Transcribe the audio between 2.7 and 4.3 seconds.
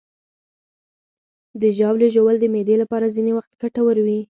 لپاره ځینې وخت ګټور وي.